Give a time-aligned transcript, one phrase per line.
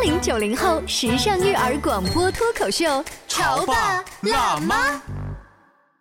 [0.00, 4.98] 八零九零后时尚育儿广播脱口秀，潮爸辣妈。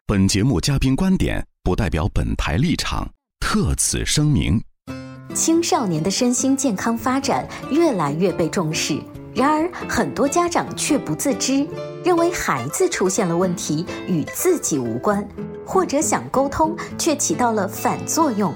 [0.08, 3.06] 本节目嘉宾观点不代表本台立场，
[3.42, 4.64] 特此声明。
[5.36, 8.98] 青少年的身心健康发展越来越被重视，
[9.36, 11.68] 然而很多家长却不自知，
[12.06, 15.28] 认为孩子出现了问题与自己无关，
[15.66, 18.56] 或者想沟通却起到了反作用。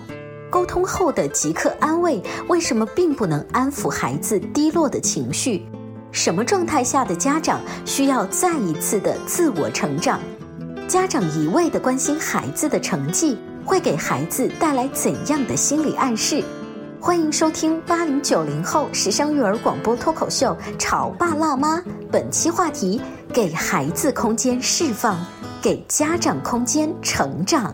[0.53, 5.65] 沟通后的即刻安慰，为什么并不能安抚孩子低落的情绪？
[6.11, 10.19] 什么状态下的家长需要再一次的自我成长？
[10.87, 16.43] 家长一味的关心孩子的成绩，会给孩子带来怎样的心理暗示？
[17.01, 21.79] 欢迎收听八零九零后时尚育儿广播脱口秀《潮爸辣妈》，
[22.11, 23.01] 本期话题：
[23.33, 25.17] 给孩子空间释放，
[25.63, 27.73] 给家长空间成长。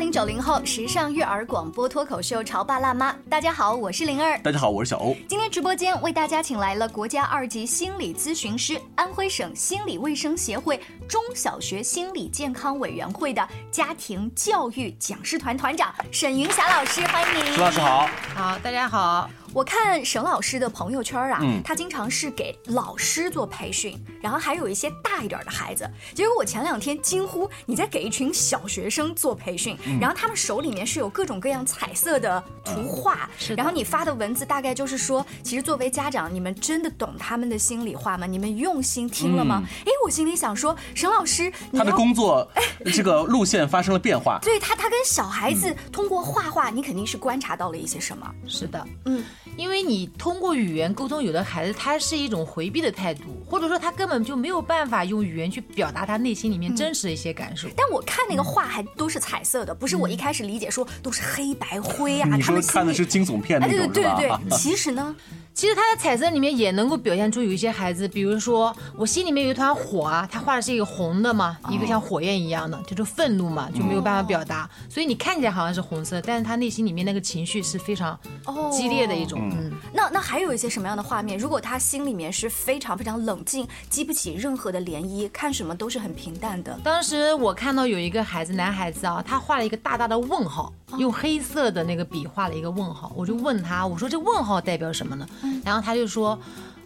[0.00, 3.12] 零九零后时尚育儿广播脱口秀《潮爸辣妈》。
[3.28, 4.38] 大家好，我是灵儿。
[4.38, 5.14] 大家好，我是小欧。
[5.28, 17.54] 今天直播间为大家请来了国家二级心理咨询师、安徽省心理卫生协会中小学心理健康委员会的家庭教育讲师团团长沈云霞老师，欢迎您。
[17.54, 18.08] 朱老师好。
[18.34, 19.28] 好，大家好。
[19.52, 25.88] 我看沈老师的朋友圈啊，嗯他经常是给老师做培训，然后还有一些大一点的孩子。
[26.14, 38.26] 结果我前两天惊呼你在给一群小学生做培训，嗯然后他们手里面是有各种各样彩色的图画，是然后你发的文字大概就是说，其实作为家长，你们真的懂他们的心里话吗？
[38.26, 39.62] 你们用心听了吗？
[39.80, 42.48] 哎、我心里想说，沈老师，他的工作
[42.92, 44.38] 这个路线发生了变化。
[44.40, 48.32] 对他，他跟小孩子通过画画，你肯定是观察到了一些什么？
[48.46, 49.24] 是的，嗯，
[49.56, 57.68] 因为你通过语言沟通，有的孩子他是一种回避的态度，或者说他根本就没有办法用语言去表达他内心里面真实的一些感受。
[57.76, 62.28] 但我看那个画还都是彩色的，不是我一开始理解说都是黑白灰啊。
[62.34, 65.14] 你说他们看的是惊悚片对对对，其实呢，
[65.60, 79.38] 其实他在彩色里面也能够表现出有一些孩子，比如说我心里面有一团火啊，他画的是一个红的嘛，一个像火焰一样的，就是愤怒嘛，就没有办法表达，所以你看起来好像是红色，但是他内心里面那个情绪是非常哦激烈的一种。
[79.52, 81.36] 嗯，那那还有一些什么样的画面？
[81.36, 86.80] 如果他心里面是非常非常冷静，激不起任何的涟漪，看什么都是很平淡的。
[86.82, 93.12] 当时我看到有一个孩子，男孩子啊，他画了一个大大的问号，用黑色的那个笔画了一个问号。
[93.14, 95.26] 我就问他，我说这问号代表什么呢？
[95.64, 96.38] 然后他就说，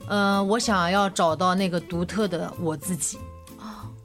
[0.07, 3.19] 呃，我想要找到那个独特的我自己。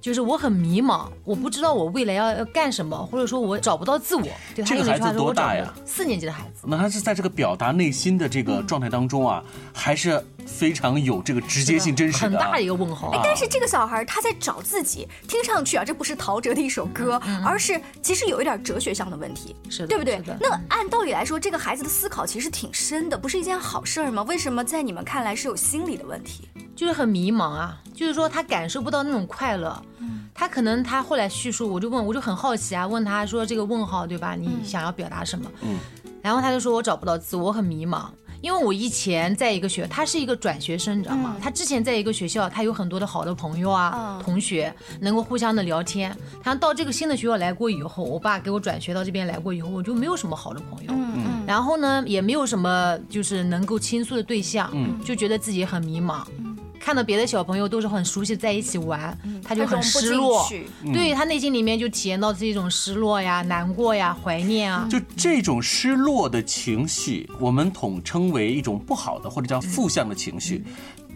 [0.01, 4.23] 就是我很迷茫，我不知道我未来要要干什么，或者说我找不到自我。
[4.55, 6.65] 对这个孩子多大呀四年级的孩子。
[6.67, 9.43] 那他是在这个表达内心的这个状态当中啊，
[9.73, 12.43] 还是非常有这个直接性、真实的啊。
[12.43, 13.09] 很大的一个问号。
[13.09, 20.21] 啊但是这个小孩他在找自己，听上去啊，这不是陶喆的一首歌，而是其实有一点哲学上的问题，是对不对？
[20.39, 24.23] 那按道理来说，这个孩子的思考其实挺深的，不是一件好事儿吗？
[24.23, 26.47] 为什么在你们看来是有心理的问题？
[26.79, 29.77] 就是很迷茫啊，就是说他感受不到那种快乐。
[30.33, 34.33] 他可能他后来叙述，我就问，我就很好奇啊，问他说这个问号对吧？
[34.33, 35.51] 你想要表达什么？
[35.61, 35.77] 嗯，
[36.21, 38.05] 然后他就说我找不到自我，很迷茫。
[38.39, 41.35] 因为我以前在一个学，他是一个转学生，你知道吗？
[41.41, 46.15] 他之前在一个学校，他有很多的好的朋友啊、嗯同学，能够互相的聊天。
[46.41, 50.93] 他到这个新的学校来过以后，我爸给我转学到这边来过以后，我就没有什么好的朋友。
[50.93, 54.71] 嗯嗯，然后呢，也没有什么就是能够倾诉的对象，
[55.03, 56.21] 就觉得自己很迷茫。
[56.79, 60.45] 看到别的小朋友都是很熟悉在一起玩，他就很失落。
[60.47, 64.87] 去对他内心里面就体验到这种失落呀、难过呀、怀念啊。
[64.89, 70.63] 就这种失落的情绪，我们统称为一种不好的或者叫负向的情绪，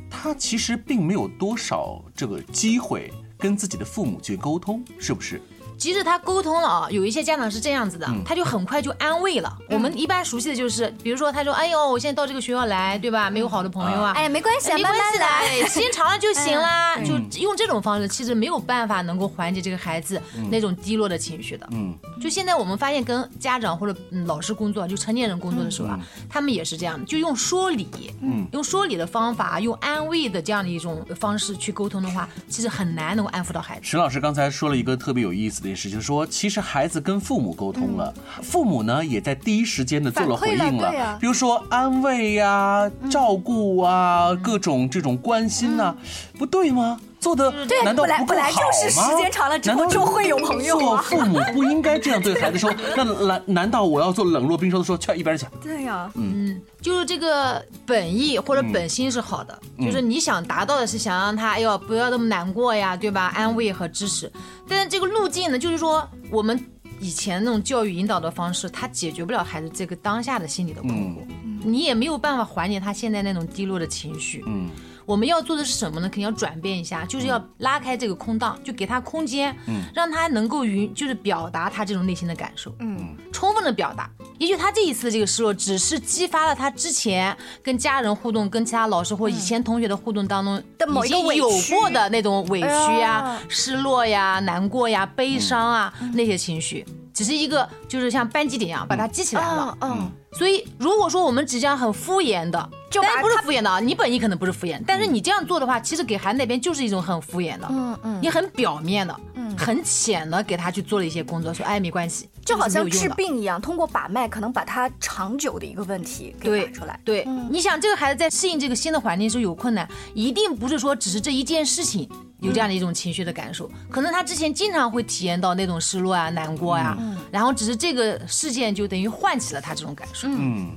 [0.10, 5.42] 他其实并没有多少这个机会跟自己的父母去沟通，是不是？
[5.78, 9.58] 即使他沟通了啊，有一些家长是这样子的，他就很快就安慰了。
[9.70, 13.30] 我们一般熟悉的就是，比如说他说：“哎呦，我现在到这个学校来，对吧？
[13.30, 16.98] 没有好的朋友啊。”哎，没关系啊，没关系的，时间长了就行啦。
[17.04, 21.68] 就用这种方式，其实没有办法能够缓解这个孩子那种低落的情绪的。
[21.72, 26.00] 嗯，就现在我们发现，跟家长或者嗯老师工作，就成年人工作的时候啊，
[26.30, 33.82] 他们也是这样的，就用说理，嗯，用说理的方法，用安慰的这样的一种方式去沟通的话，其实很难能够安抚到孩子。
[33.84, 41.18] 石老师刚才说了一个特别有意思的事，就是说，其实孩子跟父母沟通了，父母呢也在第一时间的做了回应了啊。
[41.20, 45.96] 比如说安慰呀、照顾啊、各种这种关心呐、
[46.38, 47.00] 不对吗？
[47.24, 52.70] 做的对难道本来不够好本来就是时间长了之后就会有朋友啊做父母不应该这样对孩子说？
[52.98, 55.46] 那难难道我要做冷若冰霜的说，去一边去？
[55.62, 63.32] 对呀，嗯就是这个本意或者本心是好的，就是你想达到的是想让他哎呦不要那么难过呀，对吧？
[63.34, 64.30] 安慰和支持，
[64.68, 66.60] 但是这个路径呢，就是说我们
[67.00, 71.20] 以前那种教育引导的方式，他解决不了孩子这个当下的心理的困惑，
[71.64, 74.44] 你也没有办法缓解他现在那种低落的情绪。
[74.46, 74.70] 嗯，
[75.06, 76.08] 我们要做的是什么呢？
[76.08, 79.56] 肯定要转变一下，就是要拉开这个空档，就给他空间，
[79.94, 84.10] 让他能够允，就是表达他这种内心的感受，嗯，充分的表达。
[84.40, 93.40] 也许他这一次的这个失落，只是激发了他之前跟家人互动、跟其他老师或以前同学的互动当中的某一个有过的那种委屈呀、哎呀。
[93.50, 99.78] 失落呀、难过呀、悲伤啊、那些情绪，只是一个就是像扳机点一样把它激起来了。
[99.82, 102.58] 嗯嗯，所以，如果说我们只这样很敷衍的，
[102.92, 117.00] 当然不是敷衍的啊，你本意可能不是敷衍，但是你这样做的话，其实给孩子那边就是一种很敷衍的，嗯嗯你很表面的，嗯很浅的给他去做了一些工作，说哎没关系，就好像治病一样，通过把脉可能把他长久的一个问题给对打出来。
[117.06, 122.10] 对，你想这个孩子在适应这个新的环境的时候有困难，一定不是说只是这一件事情
[122.44, 126.98] 有这样的一种情绪的感受，可能他之前经常会体验到那种失落啊、难过呀、
[127.32, 130.28] 然后只是这个事件就等于唤起了他这种感受。
[130.30, 130.72] 嗯。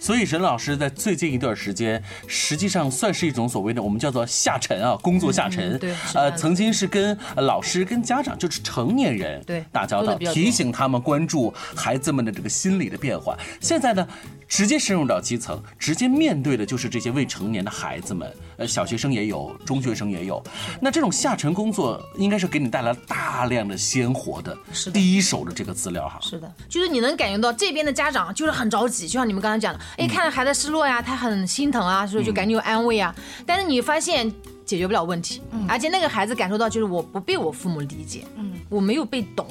[0.00, 5.74] 所以沈老师在最近一段时间，实际上算是一种所谓的我们叫做下沉啊，工作下沉。
[5.74, 13.38] 嗯对呃，曾经是跟呃老师、跟家长，就是成年人对打交道，提醒他们关注孩子们的这个心理的变化。
[13.60, 14.08] 现在呢，
[14.48, 20.42] 直接深入到基层，直接面对的就是这些未成年的孩子们，呃，小学生也有，中学生也有。
[20.80, 24.92] 那这种下沉工作，应该是给你带来大量的鲜活的、是的。
[24.92, 26.18] 第一手的这个资料哈。
[26.22, 33.14] 是的，就是你能感觉到这边的家长就是很着急，就像你们刚才讲的，哎，看着孩子失落呀，他很心疼啊，所以就赶紧有安慰啊。
[33.44, 34.32] 但是你发现
[34.64, 39.46] 解决不了问题，而且那个孩子感受到就是我不被我父母理解，嗯，我没有被懂，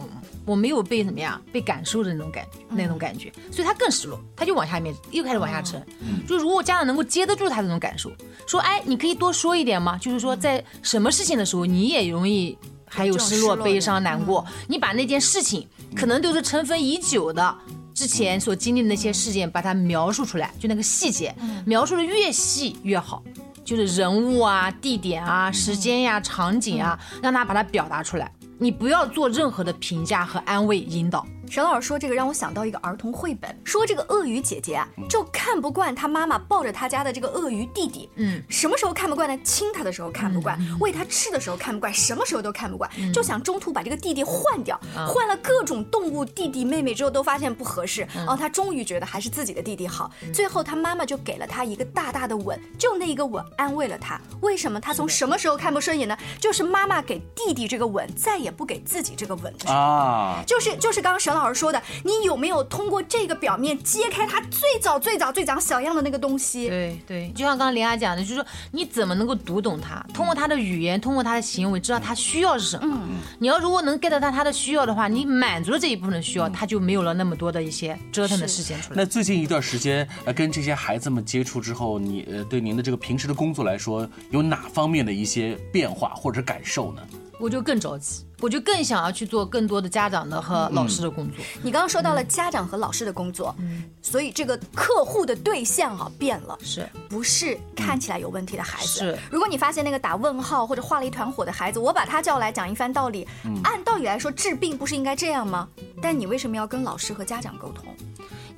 [0.47, 5.85] 我没有被怎么样被感受的那种感觉那种感觉，所以他更失落，他就往下面又开始往下沉。
[6.27, 8.11] 就如果家长能够接得住他这种感受，
[8.47, 9.95] 说哎，你可以多说一点吗？
[9.99, 12.57] 就是说在什么事情的时候你也容易。
[12.89, 17.55] 还有失落、悲伤、难过，你把那件事情可能都是尘封已久的。
[17.93, 21.35] 之前所经历的那些事件，把它描述出来，就那个细节，
[21.65, 23.21] 描述的越细越好，
[23.65, 28.31] 就是人物啊、地点啊、时间呀、场景啊，让他把它表达出来。
[28.59, 31.25] 你不要做任何的评价和安慰引导。
[31.49, 39.37] 沈老师说这个让我想到一个儿童绘本，说这个鳄鱼姐姐啊，就看不惯她妈妈抱着她家的这个鳄鱼弟弟，嗯，什么时候看不惯呢？
[39.43, 54.19] 亲他的时候看不惯，喂他吃的时候看不惯，什么时候都看不惯，就想中途把这个弟弟换掉，换了各种动物弟弟妹妹之后都发现不合适，然后他终于觉得还是自己的弟弟好，最后他妈妈就给了他一个大大的吻，就那一个吻安慰了他。
[54.41, 56.17] 为什么他从什么时候看不顺眼呢？
[56.39, 59.73] 就是妈妈给弟弟这个吻，再也不给自己这个吻的时候。
[59.73, 66.67] 啊，就是就是刚刚沈老师说的，你有没有通过这个表面揭开他最早最早最早小样的那个东西？
[66.67, 70.05] 对对，就像刚刚林雅讲的，就是说你怎么能够读懂他？
[70.13, 73.07] 通过他的语言，通过他的行为，知道他需要是什么。
[73.39, 78.95] 你要如果能 get 到他的需要的话，你满足了这一部分的需要，他就没有了那么多的一些折腾的事情出来。
[78.97, 87.01] 那最近一段时间，呃，跟这些孩子们接触之后，你呃，对您的这个平时的工作来说，有哪方面的一些变化或者感受呢？
[87.39, 91.37] 我就更着急，我就更想要去做更多的家长的和老师的工作。
[91.61, 93.55] 你刚刚说到了家长和老师的工作，
[94.01, 96.57] 所以这个客户的对象啊变了。
[96.61, 98.87] 是不是看起来有问题的孩子。
[98.87, 103.27] 是如果你发现那个打问号或者画了一团火的孩子，我把他叫来讲一番道理，
[103.63, 105.67] 按道理来说治病不是应该这样吗？
[106.01, 107.95] 但你为什么要跟老师和家长沟通？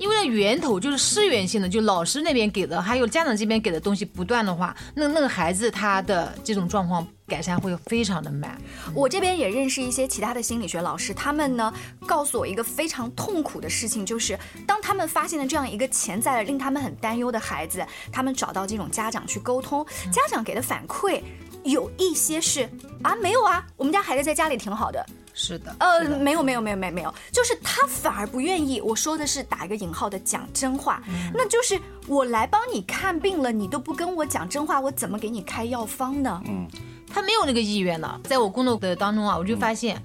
[0.00, 8.58] 因为源头就是失源性的，就老师那边给的，还有家长这边给的东西不断的话，那那个孩子他的这种状况改善会非常的慢。
[8.94, 11.70] 我这边也认识一些其他的心理学老师，他们呢
[12.06, 21.20] 告诉我一个非常痛苦的事情，就是当他们发现了这样一个潜在的令他们很担忧的孩子，他们找到这种家长去沟通，家长给的反馈
[21.62, 22.66] 有一些是
[23.02, 25.04] 啊没有啊，我们家孩子在家里挺好的。
[25.42, 28.80] 是的，呃没有没有没有没有没有，就是他反而不愿意。
[28.80, 36.42] 我说的是打一个引号的讲真话，那就是我来帮你看病了，你都不跟我讲真话，我怎么给你开药方呢？
[36.46, 36.68] 嗯
[37.12, 38.20] 他没有那个意愿的。
[38.22, 40.00] 在我工作的当中啊，我就发现，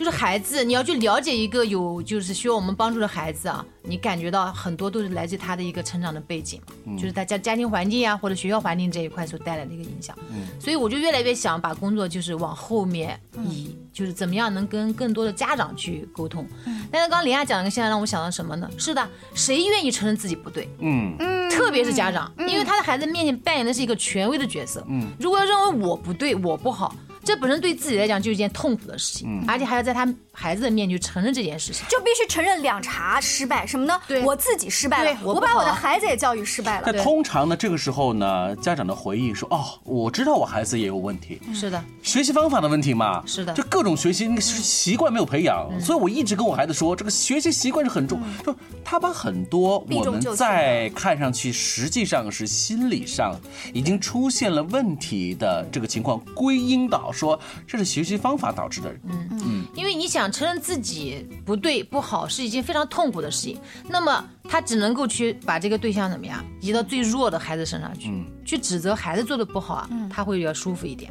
[0.00, 6.58] 就是孩子，你要去了解一个有就是需要我们帮助的孩子啊，你感觉到很多都是来自他的一个成长的背景，
[6.96, 10.16] 就是他家家庭环境啊或者学校环境这一块所带来的一个影响。
[10.58, 16.48] 所以我就越来越想把工作就是往后面移，就是怎么样能跟更多的家长去沟通。
[16.90, 18.70] 但是刚刚林亚讲的个现在让我想到什么呢？
[18.78, 20.66] 是的，谁愿意承认自己不对？
[20.78, 21.14] 嗯，
[21.50, 24.82] 特别是家长，因为他的孩子面前扮演的是一个权威的角色。
[24.88, 30.06] 嗯，如果要认为我不对，我不好，这本身对自己来讲就是一件痛苦的事情，而且还要在他
[30.40, 31.86] 孩子的面前去承认这件事情。
[31.88, 34.00] 就必须承认两茬失败，什么呢？
[34.08, 37.02] 对我自己失败了，我我把我的孩子也教育失败了那。
[37.02, 43.52] 通常呢，这个时候呢，家长的回应说：“哦，我知道我孩子也有问题，是的，学习方法的问题嘛，是的。
[43.52, 53.38] 就各种学习那个习习惯没有培养，所以我一直跟我孩子说，这个学习习惯是很重，就他把很多我们在看上去实际上是心理上
[53.74, 59.28] 已经出现了问题的这个情况归因到说这是学习方法导致的，嗯。
[59.32, 59.66] 嗯。
[59.74, 68.12] 因为你想承认自己不对不好是一件非常痛苦的事情，那么他只能够去把这个对象怎么样移到最弱的孩子身上去，
[68.44, 71.10] 去指责孩子做的不好啊，他会比较舒服一点。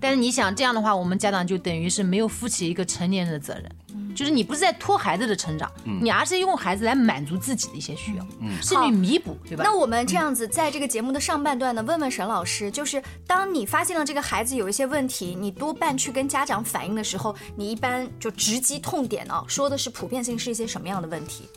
[0.00, 3.64] 但是你想这样的话，我们家长就等于是没有负起一个成年人的责任。
[4.14, 8.26] 就是你不是在拖孩子的成长，你而是用孩子来满足自己的一些需要，
[8.62, 9.64] 甚至弥补，对吧？
[9.64, 21.48] 那我们这样子，在这个节目的上半段呢，问问沈老师，就是当你发现了这个孩子有一些问题，你多半去跟家长反映的时候，你一般就直击痛点哦，说的是普遍性是一些什么样的问题？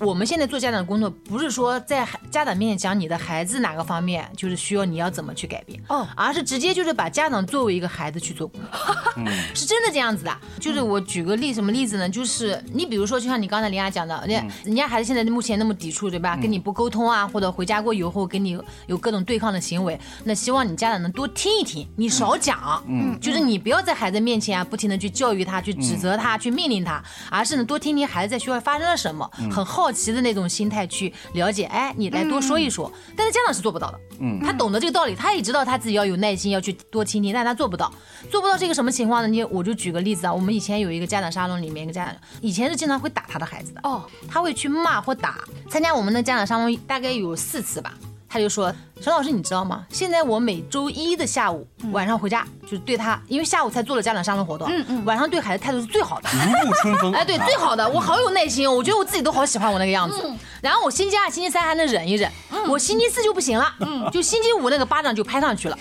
[0.00, 6.06] 我们现在做家长的工作，不是说在孩家长面前讲你的孩子哪个方面就是需要你要怎么去改变，哦。
[6.14, 8.60] 而是直接就是把家长作为一个孩子去做工。
[8.60, 8.70] 作，
[9.54, 10.36] 是真的这样子的。
[10.60, 12.08] 就是我举个例什么例子呢？
[12.08, 16.36] 就是你比如说，就像你刚才林雅讲的，人家人家孩子现在目前那么抵触，对吧？
[16.36, 32.90] 跟你不沟通啊，或者回家过以后跟你有各种对抗的行为，那希望你家长能多听一听，你少讲，嗯，就是你不要在孩子面前啊不停的去教育他、去指责他、去命令他，而是呢多听听孩子在学校发生了什么，很好奇的那种心态去了解，哎，你来多说一说。
[33.16, 37.92] 但是家长是做不到的，嗯，他懂得这个道理，他也知道他自己要有耐心，要去多倾听，但他做不到，
[38.30, 39.28] 做不到这个什么情况呢？
[39.28, 45.44] 你我就举个例子啊，我们以前有一个家长沙龙里面一个家长，以前是经常会打他的孩子的，哦，他会去骂或打。
[45.70, 47.94] 参加我们的家长沙龙大概有四次吧，
[48.28, 49.86] 他就说：“沈老师，你知道吗？
[49.90, 54.70] 现在我每周一的下午、晚上回家，就是对他，因为下午才做了家长沙龙活动，
[55.04, 57.12] 晚上对孩子态度是最好的。”如沐春风。
[57.12, 60.16] 哎，对，最好的，我好有耐心哦，我觉得我自己都好喜欢我那个样子。
[60.60, 62.30] 然后我星期二、星期三还能忍一忍，
[62.68, 63.72] 我星期四就不行了，
[64.12, 65.78] 就星期五那个巴掌就拍上去了。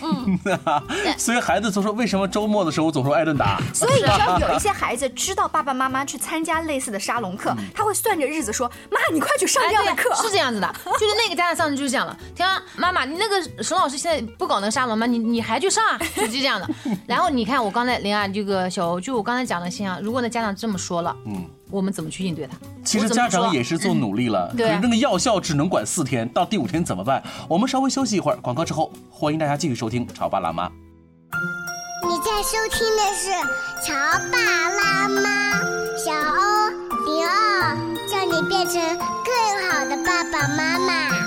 [1.18, 3.60] 所以孩子就说为什么周末的时候我总说挨顿打？
[3.74, 10.14] 所以你知道 有一些孩子知道爸爸妈妈去参加类似的沙龙课，他会算着日子说：“妈，你快去上这样的课。
[10.14, 15.08] 哎是这样子的，就是那个家长上次就是讲了，听说妈妈，你那个沈老师现在不搞那个沙龙吗？
[15.08, 15.98] 你你还去上啊？
[16.16, 16.70] 就就这样的。
[17.08, 22.56] 然后你看我刚才林啊，这个小欧，就我刚才讲的现象，如果那家长这么说了，嗯，我们怎么去应对他？
[22.86, 27.24] 其实家长也是做努力了，可对啊是那个药效只能管四天，到第五天怎么办？
[27.50, 30.70] 我们稍微休息一会儿，广告之后，欢迎大家继续收听《潮爸辣妈》。
[32.08, 33.32] 你在收听的是
[33.84, 33.94] 《潮
[34.32, 34.38] 爸
[34.70, 35.22] 辣妈》，
[35.98, 36.70] 小欧
[37.06, 37.76] 零二，
[38.08, 38.80] 叫你变成
[39.26, 41.10] 更好的爸爸妈妈。《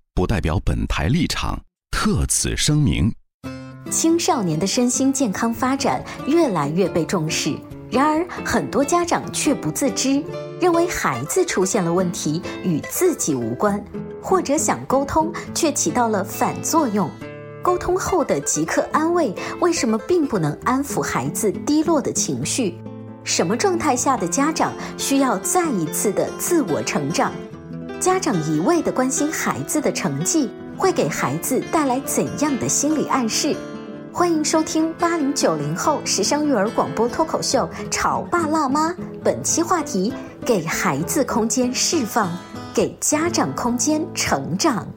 [0.13, 3.13] 不代表本台立场，特此声明。
[3.89, 7.55] 青少年的身心健康发展越来越被重视，
[7.89, 10.21] 然而很多家长却不自知，
[10.59, 13.83] 认为孩子出现了问题与自己无关，
[14.21, 17.09] 或者想沟通却起到了反作用。
[17.61, 22.77] 沟通后的即刻安慰，为什么并不能安抚孩子低落的情绪？
[23.23, 27.31] 什么状态下的家长需要再一次的自我成长？
[28.01, 33.55] 家长一味的关心孩子的成绩，会给孩子带来怎样的心理暗示？
[34.11, 38.89] 欢迎收听八零九零后时尚育儿广播脱口秀《潮爸辣妈》，
[39.23, 40.11] 本期话题：
[40.43, 42.27] 给孩子空间释放，
[42.73, 44.87] 给家长空间成长。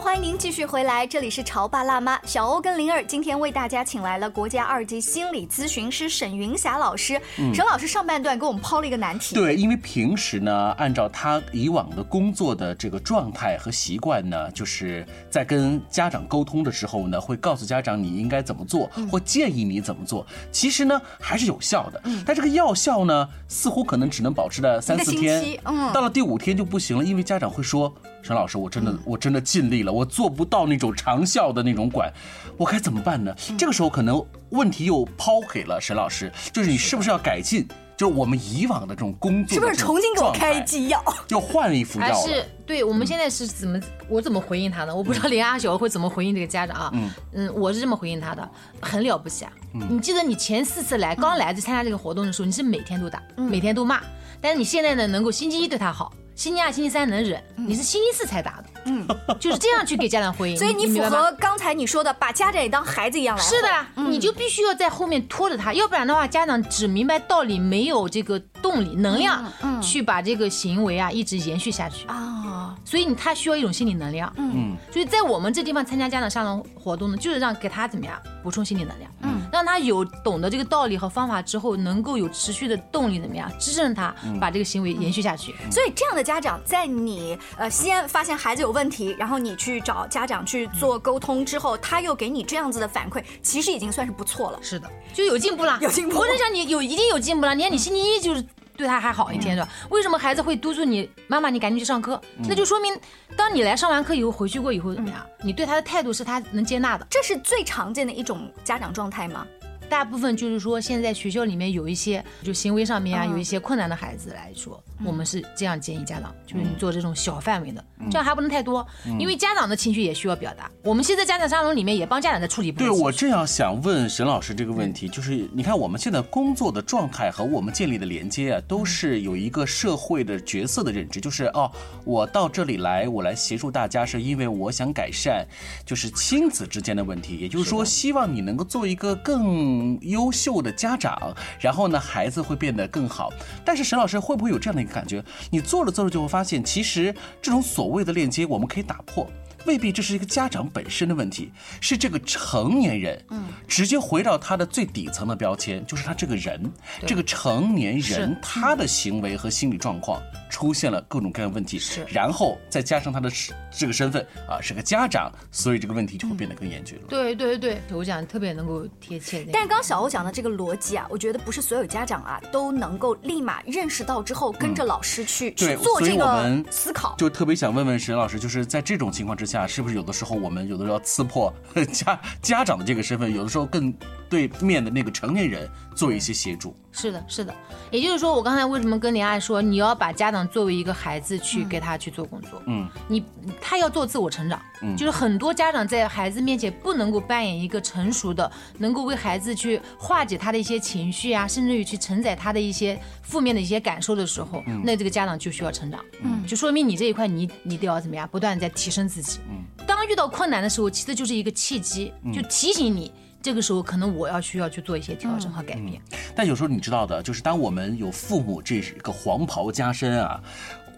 [0.00, 7.20] 欢迎您继续回来，这里是潮爸辣妈小欧跟灵儿，今天为大家请来了国家二级心理咨询师沈云霞老师。
[7.38, 7.54] 嗯。
[7.54, 20.26] 沈老师上半段给我们抛了一个难题，对，因为平时呢，按照他以往的工作的这个状态和习惯呢，就是在跟家长沟通的时候呢，会告诉家长你应该怎么做，或建议你怎么做。
[20.50, 25.92] 其实呢，还是有效的，但这个药效呢，似乎可能只能保持在三四天期，嗯。
[25.92, 27.94] 到了第五天就不行了，因为家长会说。
[28.22, 32.12] 沈老师，我真的我真的尽力了，我做不到那种长效的那种管，
[32.56, 33.34] 我该怎么办呢？
[33.58, 37.66] 这个时候可能问题又抛给了沈老师，就是你是不是要改进？
[37.96, 41.04] 就是我们以往的这种工作是不是重新给我开剂药？
[41.26, 42.06] 就换一副药。
[42.06, 43.78] 还是对我们现在是怎么
[44.08, 44.96] 我怎么回应他呢？
[44.96, 46.90] 我不知道林阿小会怎么回应这个家长啊。
[46.94, 48.48] 嗯嗯，我是这么回应他的，
[48.80, 49.52] 很了不起啊。
[49.74, 54.00] 嗯你记得你前四次来刚来就参加这个活动的时候，你是每天都打，每天都骂，
[54.40, 56.10] 但是你现在呢，能够星期一对他好。
[56.34, 59.06] 星期二、星期三能忍，你是星期四才打的，嗯，
[59.38, 60.56] 就是这样去给家长回应。
[60.56, 63.42] 所以你符合刚才你说的，把家长也当孩子一样来。
[63.42, 63.68] 是的，
[64.08, 69.44] 你就必须要在后面拖着他，要不然的话，家长只明白道理，没有这个动力、能量，
[69.82, 72.76] 去把这个行为啊一直延续下去啊。
[72.84, 85.54] 所以你他需要一种心理能量，嗯，所以在我们这地方参加家长沙龙活动呢，就是让给他怎么样补充心理能量，嗯，让他有懂得这个道理和方法之后，能够有持续的动力，怎么样支撑他把这个行为延续下去。
[85.70, 94.58] 所以这样的家长，在你呃先发现孩子有问题，然后你去找家长去做沟通之后，他又给你这样子的反馈，其实已经算是不错了。
[94.62, 97.54] 是的，就有进步了，有进步我就想你有一定有进步了。
[97.54, 98.44] 你看你星期一就是。
[98.80, 99.68] 对他还好一天是吧？
[99.90, 102.20] 为什么孩子会督促你妈妈，你赶紧去上课？
[102.48, 102.98] 那就说明，
[103.36, 105.24] 当你来上完课以后，回去过以后怎么样？
[105.42, 107.06] 你对他的态度是他能接纳的。
[107.10, 109.46] 这是最常见的一种家长状态吗？
[109.90, 118.86] 大部分就是说，现在学校里面有一些就行为上面啊，有一些困难的孩子来说，我们是这样建议家长，就是你做这种小范围的，这样还不能太多，
[119.18, 120.70] 因为家长的情绪也需要表达。
[120.84, 122.70] 我们现在家长沙龙里面也帮家长在处理。
[122.70, 131.68] 对我正要想问沈老师这个问题，就是你看我们现在工作的状态和我们建立的连接啊，都是有一个社会的角色的认知，就是哦，
[132.04, 135.44] 我到这里来，我来协助大家，是因为我想改善
[135.84, 139.79] 就是亲子之间的问题，也就是说，希望你能够做一个更。
[140.02, 143.30] 优秀的家长，然后呢，孩子会变得更好。
[143.64, 145.22] 但是沈老师会不会有这样的一个感觉？
[145.50, 149.26] 你做着做着就会发现，其实这种所谓的链接，我们可以打破。
[149.66, 156.72] 未必这是一个家长本身的问题，是这个成年人，嗯，直接回到他的最底层的标签，就是他这个人，
[157.06, 160.20] 这个成年人他的行为和心理状况
[160.50, 163.30] 出现了各种各样的问题，是，然后再加上他的
[163.70, 167.04] 这个身份啊是个家长，所以这个问题就会变得更严峻了。
[167.08, 169.46] 对对对，我讲特别能够贴切。
[169.52, 177.14] 但是刚小欧讲的这个逻辑啊，我觉得不是所有家长啊都能够立马认识到之后，跟着老师去、去做这个思考。
[177.18, 179.49] 就特别想问问沈老师，就是在这种情况之下。
[179.50, 181.52] 下是不是有的时候我们有的时候要刺破
[181.92, 183.92] 家家长的这个身份，有的时候更
[184.28, 186.76] 对面的那个成年人做一些协助？
[186.92, 187.54] 是的，是的。
[187.90, 192.60] 也就是说，我刚才为什么跟林爱说，你要把家长作为一个孩子去给他去做工作？
[192.66, 193.24] 嗯，你
[193.60, 194.60] 他要做自我成长。
[194.82, 206.00] 嗯，就是很多家长在孩子面前不能够扮演一个成熟的，能够为孩子去化解他的一些情绪啊，甚至于去承载他的一些负面的一些感受的时候，嗯、那这个家长就需要成长。
[206.22, 209.38] 嗯，就说明你这一块你你都要怎么样，不断在提升自己。
[209.48, 213.12] 嗯，当遇到困难的时候，其实就是一个契机，就提醒你。
[213.42, 216.00] 这个时候，可能我要需要去做一些调整和改变。
[216.34, 220.42] 但有时候你知道的，就是当我们有父母这个黄袍加身啊，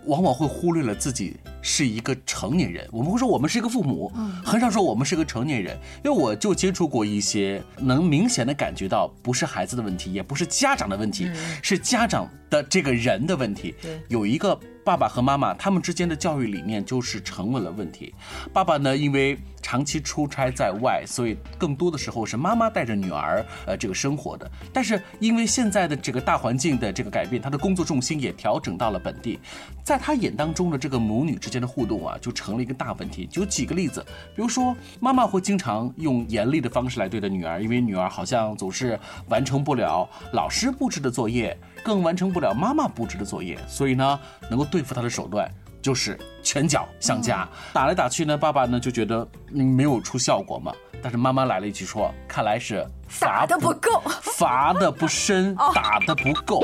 [0.06, 2.86] 往往会忽略了自己是一个成年人。
[2.92, 4.12] 我们会说我们是一个父母，
[4.44, 5.78] 很少说我们是个成年人。
[6.04, 11.30] 因为我就接触过一些能明显的感觉到，不是孩子的问题，也不是家长的问题，
[11.62, 13.74] 是家长的这个人的问题。
[14.08, 14.58] 有一个。
[14.84, 18.12] 爸爸和妈妈他们之间的教育理念就是成为了问题。
[18.52, 24.50] 爸爸呢，因为长期出差在外，所以更多的时候是妈妈带着女儿呃这个生活的。
[24.72, 29.38] 但是因为现在的这个大环境的这个改变，他的工作重心也调整到了本地，
[29.84, 33.26] 在他眼当中的这个母女之间的互动啊，就成了一个大问题。
[33.26, 41.56] 就几个例子，比如说妈妈会经常用严厉的方式来对待女儿，因为女儿好像总是完成不了老师布置的作业。
[41.84, 45.50] 更完成不了妈妈布置的作业，所以呢，能够对付她的手段
[45.82, 50.72] 就是拳脚相加，打来打去呢，爸爸呢就觉得嗯没有出效果嘛。
[51.02, 56.62] 但是妈妈来了一句说，看来是罚的不够，罚的不深， 打的不够。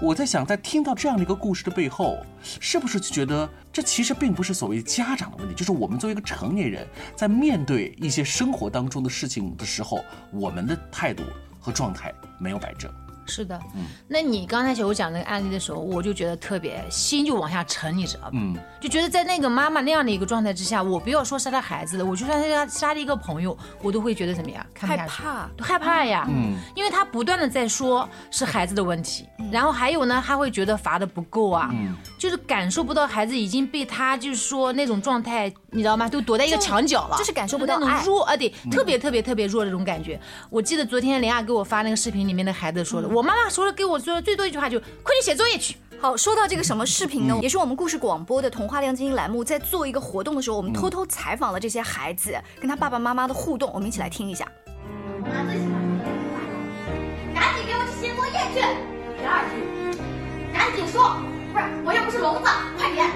[0.00, 2.16] 我在想，在听到这样的一个故事的背后，
[2.60, 11.24] 是不是就觉得这其实并不是所谓家长的问题，就是我们作为一个成年人，在面对一些生活当中的事情的时候，我们的态度
[11.58, 12.88] 和状态没有摆正。
[13.30, 18.30] 是的，嗯，那你刚才小吴讲那个案例的时候，我就觉得特别心就往下沉，你知道吗？
[18.34, 24.66] 嗯，就觉得在那个妈妈那样的一个状态之下，我不要说杀他孩子了，我就算他杀了一个朋友，我都会觉得怎么样？
[24.76, 36.08] 害怕，害怕呀，嗯，因为他不断的在说是孩子的问题，然后还有呢，他会觉得罚的不够啊，嗯，就是感受不到孩子已经被他就是说那种状态，你知道吗？
[36.08, 40.20] 都躲在一个墙角了，就是感受不到那种弱啊，对，特别特别特别弱这种感觉。
[40.50, 43.22] 我记得昨天林亚给我发那个视频里面的孩子说的，我。
[43.22, 45.76] 妈妈说了，给我说的最多一句话就快去写作业去。
[46.00, 47.38] 好，说到这个什么视频呢？
[47.40, 54.44] 也是我们故事广播的童话亮晶晶栏目在做一个活动的时候，我们偷偷采访了这些孩子跟他爸爸妈妈的互动，我们一起来听一下。
[55.22, 56.40] 我妈最喜欢说的话
[57.32, 58.58] 赶紧给我去写作业去。
[59.16, 59.54] 第二句，
[60.52, 61.20] 赶紧说，
[61.52, 63.08] 不是我又不是聋子，快点。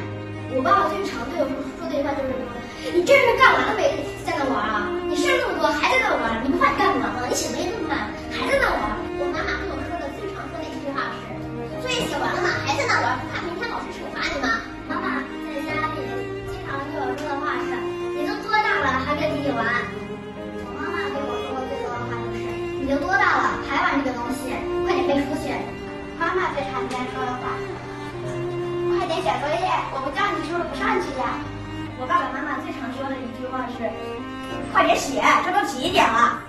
[0.54, 1.63] 我爸爸最常对我说
[1.94, 2.42] 的一句话就是说，
[2.92, 3.94] 你这是干完了没？
[4.26, 4.90] 在那玩啊？
[5.06, 6.42] 你事儿那么多，还在那玩？
[6.42, 7.22] 你不怕你干不完吗？
[7.30, 8.98] 你写作业那么慢，还在那玩？
[9.14, 11.30] 我妈妈跟我说的最常说的一句话是：
[11.78, 12.50] 作业写完了吗？
[12.66, 13.14] 还在那玩？
[13.22, 14.48] 不怕明天老师惩罚你吗？
[14.90, 16.02] 妈妈在家里
[16.50, 17.70] 经常对我说的话是：
[18.18, 19.62] 你都多大了还跟弟弟玩？
[20.66, 22.42] 我妈妈对我说的最多的话就是：
[22.82, 24.50] 你都多大了还玩这个东西？
[24.82, 25.54] 快点背书去！
[26.18, 27.54] 妈妈最常见说的话：
[28.98, 29.68] 快点写作业！
[29.94, 31.38] 我不叫你是不是不上去呀？
[34.74, 36.42] 快点写，这都几点了？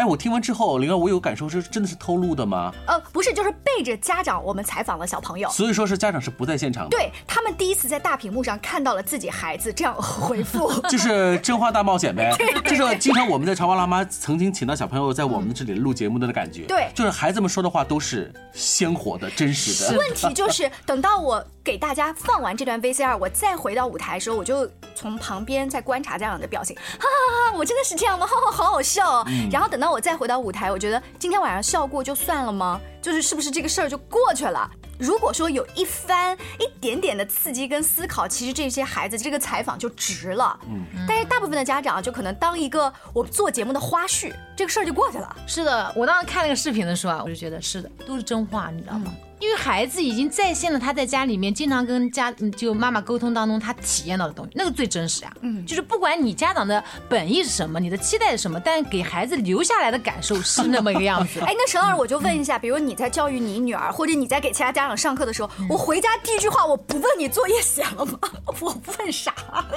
[0.00, 2.72] 哎，我听完之后，灵儿，我有感受是真的是偷录的吗？
[2.86, 6.96] 呃，不是，就是背着家长，我们采访了小朋友，所以说是家长是不在现场的。
[6.96, 12.34] 对他们第一次在大屏幕上看到了自己孩子这样回复， 就是真话大冒险呗。
[12.64, 16.62] 就是经常我们在潮爸辣妈曾经请到小朋友在我们这里录节目的感觉。
[16.62, 19.98] 对，就是孩子们说的话都是鲜活的、真实的。
[19.98, 28.24] 问题就是等到我给大家放完这段 VCR，我再回到舞台的时候，我就从旁边在观察家长的表情，哈哈哈，我真的是这样吗？
[28.24, 29.26] 哈哈，好好笑。
[29.50, 30.60] 然后等到我再回到舞台。
[30.60, 32.78] 台，我觉得今天晚上笑过就算了吗？
[33.00, 34.70] 就是是不是这个事儿就过去了？
[34.98, 40.60] 如果说有一番一点点的刺激跟思考，其实这些孩子这个采访就值了。
[40.68, 45.34] 嗯，但是大部分的家长就可能当一个我们做节目的花絮，这个事儿就过去了。
[45.46, 49.10] 是的，我当时看那个视频的时候啊，我就觉得是的，都是真话，你知道吗？
[49.40, 55.32] 因为孩子已经再现了他在家里面经常跟家就妈妈沟通当中他体验到的东西，那个最真实呀。
[55.40, 61.40] 嗯，就是不管你家长的本意是什么，你的期待是什么，但给孩子留下来的感受是那么一个样子。
[61.46, 68.18] 哎，那沈老师，我就问一下，比如你在教育你女儿，或者你在给其他家长上课的时候，我回家第一句话，我不问你作业写了吗？
[68.60, 69.34] 我问啥？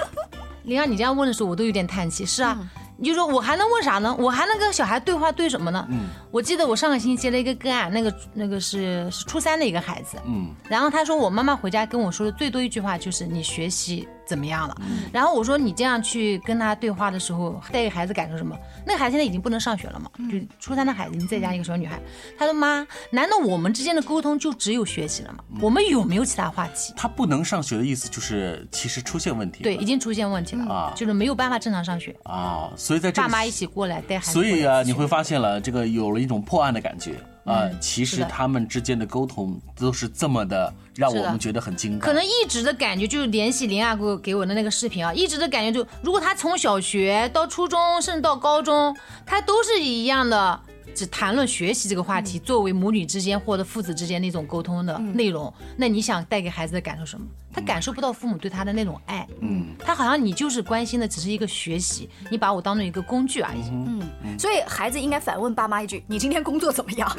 [0.63, 2.25] 林阳，你这样问的时候，我都有点叹气。
[2.25, 2.57] 是啊。
[2.97, 4.15] 你就说我还能问啥呢？
[4.19, 5.85] 我还能跟小孩对话对什么呢？
[5.89, 14.07] 嗯，我记得我上个星期接了一个个案，那个那个是是初三的一个孩子，嗯，然后他说我妈妈回家跟我说的最多一句话就是你学习。
[14.25, 14.75] 怎么样了？
[15.11, 18.57] 然后我说你这样去跟他对话的时候，带给孩子感受什么？
[18.85, 20.09] 那个孩子现在已经不能上学了嘛？
[20.31, 21.99] 就初三的孩子，你再加一个小女孩，
[22.37, 25.43] 她说妈，难道我们之间的沟通就只有学习了吗？
[25.61, 26.93] 我们有没有其他话题？
[26.95, 32.71] 他不能上学的意思就是其实出现问题，对，已经出现问题了啊，就是没有办法正常上学啊。
[32.75, 37.15] 所以在这爸妈一起过来带孩子，所以啊，你会发现了这个有了一种破案的感觉。
[37.43, 41.99] 啊，其实他们之间的沟通都是这么的，让我们觉得很惊感。
[41.99, 50.59] 可能一直的感觉就是联系林亚给我给我的那个视频啊，一直的感觉就，如果他从小学到初中，甚至到高中，他都是一样的。
[50.95, 57.25] 只谈论学习这个话题，作为母女之间或者父子之间那种沟通的内容，那你想带给孩子的感受什么？
[57.53, 67.17] 他感受不到父母对他的那种爱，嗯，他好像你就是关心的只是一个学习，你把我当做一个工具而已，嗯，所以孩子应该反问爸妈一句：你今天工作怎么样？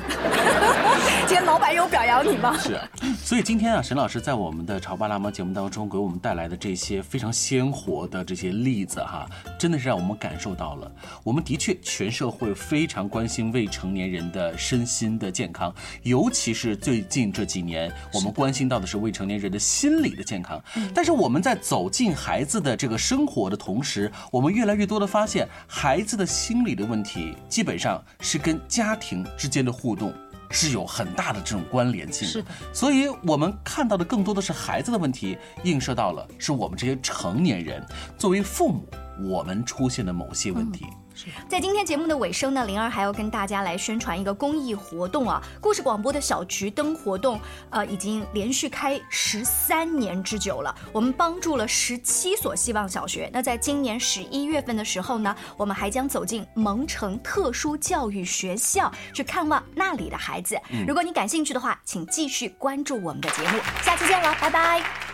[1.26, 2.56] 今天老板有表扬你吗？
[2.58, 2.80] 是，
[3.24, 9.26] 所以今天啊，沈老师在我们的《潮爸辣妈》节目当中给我们带来的这些非常鲜活的这些例子哈，
[9.58, 10.88] 真的是让我们感受到了，
[11.24, 13.64] 我们的确全社会非常关心未。
[13.64, 20.62] 未成年人的身心的健康，尤其是最近这几年，我们关心到的是未成年人的心理的健康。
[20.94, 30.12] 但是我们在走进孩子的这个生活的同时，我们越来越多的发现，孩子的心理的问题基本上是跟家庭之间的互动。
[30.50, 32.32] 是有很大的这种关联性的。
[32.32, 37.84] 是的，所以我们看到的更多的是孩子的问题，映射到了是我们这些成年人
[38.16, 38.86] 作为父母，
[39.20, 40.86] 我们出现的某些问题。
[41.48, 45.40] 在今天节目的尾声呢，灵儿还要跟大家来宣传一个公益活动啊！
[45.60, 50.74] 故事广播的小桔灯活动，呃，已经连续开十三年之久了。
[50.92, 53.30] 我们帮助了十七所希望小学。
[53.32, 60.58] 那在今年十一月份的时候呢，我们还将走进蒙城特殊教育学校，去看望那里的孩子。
[60.84, 63.58] 如果你感兴趣的话，请继续关注我们的节目。
[63.82, 65.13] 下期见了，拜拜。